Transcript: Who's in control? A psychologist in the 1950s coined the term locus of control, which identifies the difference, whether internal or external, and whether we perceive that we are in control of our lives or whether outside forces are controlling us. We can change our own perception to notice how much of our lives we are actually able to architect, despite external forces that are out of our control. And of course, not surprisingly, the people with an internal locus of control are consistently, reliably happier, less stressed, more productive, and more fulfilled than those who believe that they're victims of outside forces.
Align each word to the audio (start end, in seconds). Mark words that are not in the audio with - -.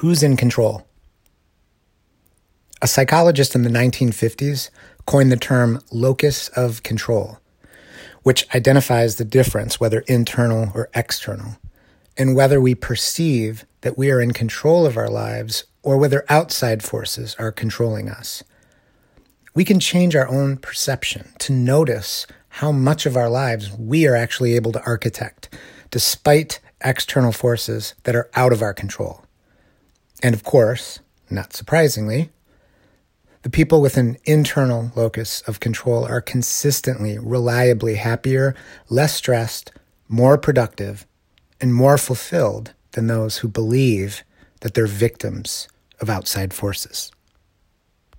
Who's 0.00 0.22
in 0.22 0.38
control? 0.38 0.86
A 2.80 2.88
psychologist 2.88 3.54
in 3.54 3.64
the 3.64 3.68
1950s 3.68 4.70
coined 5.04 5.30
the 5.30 5.36
term 5.36 5.82
locus 5.92 6.48
of 6.56 6.82
control, 6.82 7.38
which 8.22 8.46
identifies 8.54 9.16
the 9.16 9.26
difference, 9.26 9.78
whether 9.78 10.00
internal 10.08 10.72
or 10.74 10.88
external, 10.94 11.58
and 12.16 12.34
whether 12.34 12.62
we 12.62 12.74
perceive 12.74 13.66
that 13.82 13.98
we 13.98 14.10
are 14.10 14.22
in 14.22 14.32
control 14.32 14.86
of 14.86 14.96
our 14.96 15.10
lives 15.10 15.64
or 15.82 15.98
whether 15.98 16.24
outside 16.30 16.82
forces 16.82 17.36
are 17.38 17.52
controlling 17.52 18.08
us. 18.08 18.42
We 19.54 19.66
can 19.66 19.80
change 19.80 20.16
our 20.16 20.28
own 20.28 20.56
perception 20.56 21.28
to 21.40 21.52
notice 21.52 22.26
how 22.48 22.72
much 22.72 23.04
of 23.04 23.18
our 23.18 23.28
lives 23.28 23.70
we 23.70 24.06
are 24.06 24.16
actually 24.16 24.56
able 24.56 24.72
to 24.72 24.84
architect, 24.86 25.54
despite 25.90 26.58
external 26.82 27.32
forces 27.32 27.92
that 28.04 28.16
are 28.16 28.30
out 28.34 28.54
of 28.54 28.62
our 28.62 28.72
control. 28.72 29.26
And 30.22 30.34
of 30.34 30.44
course, 30.44 31.00
not 31.30 31.54
surprisingly, 31.54 32.30
the 33.42 33.50
people 33.50 33.80
with 33.80 33.96
an 33.96 34.18
internal 34.24 34.92
locus 34.94 35.40
of 35.46 35.60
control 35.60 36.04
are 36.04 36.20
consistently, 36.20 37.18
reliably 37.18 37.94
happier, 37.94 38.54
less 38.90 39.14
stressed, 39.14 39.72
more 40.08 40.36
productive, 40.36 41.06
and 41.60 41.74
more 41.74 41.96
fulfilled 41.96 42.74
than 42.92 43.06
those 43.06 43.38
who 43.38 43.48
believe 43.48 44.22
that 44.60 44.74
they're 44.74 44.86
victims 44.86 45.68
of 46.00 46.10
outside 46.10 46.52
forces. 46.52 47.12